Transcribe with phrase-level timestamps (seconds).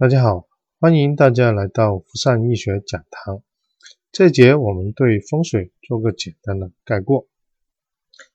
[0.00, 0.48] 大家好，
[0.78, 3.42] 欢迎大家来到福善易学讲堂。
[4.10, 7.28] 这节我们对风水做个简单的概括。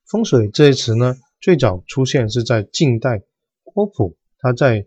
[0.05, 3.23] 风水这一词呢，最早出现是在晋代
[3.63, 4.86] 郭璞，他在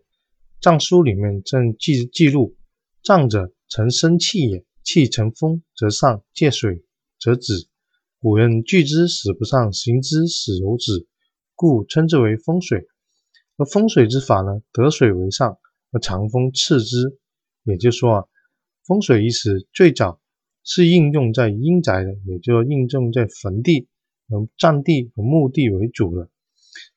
[0.61, 2.57] 藏书里面正记记录：
[3.03, 6.85] 藏者，成生气也，气成风则上，借水
[7.19, 7.67] 则止。
[8.21, 11.09] 古人聚之使不上，行之使有止，
[11.57, 12.87] 故称之为风水。
[13.57, 15.59] 而风水之法呢，得水为上。
[15.91, 17.19] 而长风次之，
[17.65, 18.25] 也就是说啊，
[18.85, 20.21] 风水一词最早
[20.63, 23.89] 是应用在阴宅的，也就是应用在坟地、
[24.29, 26.29] 和占地和墓地为主的。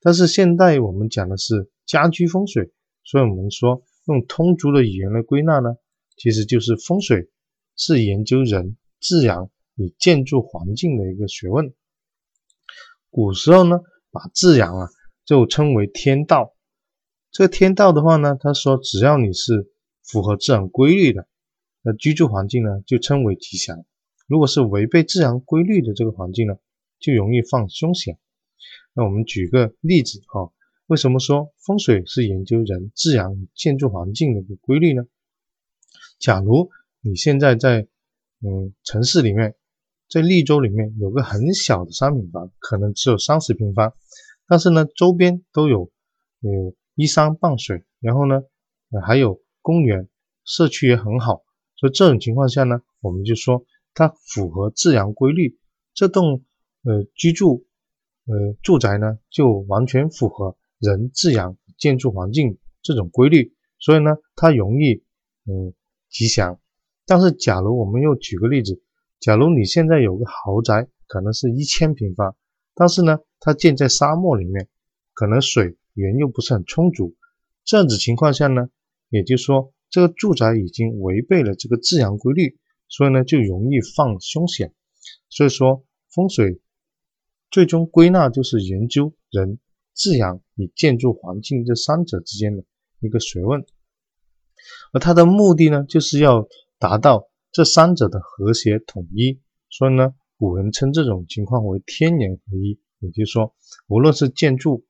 [0.01, 2.71] 但是现代我们讲的是家居风水，
[3.03, 5.75] 所以我们说用通俗的语言来归纳呢，
[6.17, 7.29] 其实就是风水
[7.77, 11.73] 是研究人、自然与建筑环境的一个学问。
[13.09, 13.79] 古时候呢，
[14.11, 14.89] 把自然啊
[15.25, 16.53] 就称为天道。
[17.31, 19.71] 这个天道的话呢，他说只要你是
[20.03, 21.27] 符合自然规律的，
[21.81, 23.85] 那居住环境呢就称为吉祥。
[24.27, 26.55] 如果是违背自然规律的这个环境呢，
[26.99, 28.17] 就容易放凶险。
[28.93, 30.51] 那我们举个例子哈，
[30.87, 35.03] 为什么说风水是研究人、自然、建筑环境的一个规律呢？
[36.19, 37.87] 假如你现在在
[38.41, 39.55] 嗯城市里面，
[40.09, 43.93] 在利州里面有个很小的商品房，可能只有三十平方，
[44.47, 45.89] 但是呢周边都有
[46.41, 46.75] 有。
[46.95, 48.41] 依山傍水，然后呢，
[48.91, 50.09] 呃，还有公园，
[50.43, 51.43] 社区也很好，
[51.77, 55.57] 所以这种情况下呢，我们就说它符合自然规律，
[55.93, 56.43] 这栋
[56.83, 57.65] 呃居住
[58.25, 65.03] 呃住宅呢就完全符合人自然建筑环境这种规律，所以呢它容易
[65.45, 65.73] 嗯
[66.09, 66.59] 吉祥。
[67.05, 68.81] 但是假如我们又举个例子，
[69.19, 72.35] 假如你现在有个豪宅，可能是一千平方，
[72.75, 74.67] 但是呢它建在沙漠里面，
[75.13, 75.77] 可能水。
[75.93, 77.15] 源又不是很充足，
[77.65, 78.69] 这样子情况下呢，
[79.09, 84.73] 也就是说这个住宅已经违背了这个自然规律，所以呢就容易放凶险。
[85.29, 86.61] 所以说风水
[87.49, 89.59] 最终归纳就是研究人、
[89.93, 92.63] 自然与建筑环境这三者之间的
[93.01, 93.65] 一个学问，
[94.93, 96.47] 而它的目的呢就是要
[96.79, 99.41] 达到这三者的和谐统一。
[99.69, 103.53] 所以呢，古人称这种情况为天人合一，也就是说
[103.87, 104.85] 无论是建筑。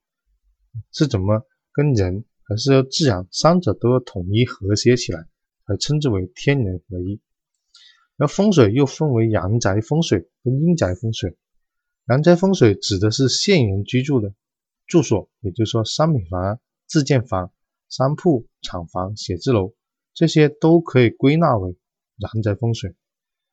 [0.90, 5.26] 是怎么跟人还是要自然三者都要统一和谐起来，
[5.66, 7.20] 才称之为天人合一。
[8.18, 11.36] 而风水又分为阳宅风水跟阴宅风水。
[12.08, 14.34] 阳宅风水指的是现人居住的
[14.86, 17.52] 住所，也就是说商品房、自建房、
[17.88, 19.74] 商铺、厂房、写字楼
[20.14, 21.76] 这些都可以归纳为
[22.16, 22.94] 阳宅风水。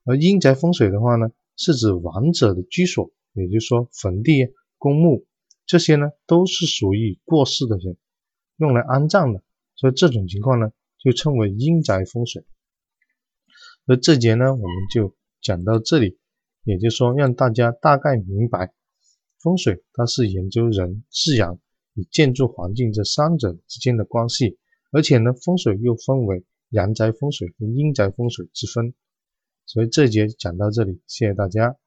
[0.03, 5.25] 而阴宅风水的话呢，是指亡者的居所，也就是说坟地、公墓。
[5.69, 7.95] 这些呢都是属于过世的人
[8.57, 9.43] 用来安葬的，
[9.75, 12.43] 所以这种情况呢就称为阴宅风水。
[13.85, 16.17] 而这节呢我们就讲到这里，
[16.63, 18.73] 也就是说让大家大概明白
[19.39, 21.59] 风水它是研究人、自然
[21.93, 24.57] 与建筑环境这三者之间的关系，
[24.91, 28.95] 而且呢风水又分为阳宅风水和阴宅风水之分。
[29.67, 31.77] 所以这节讲到这里，谢谢大家。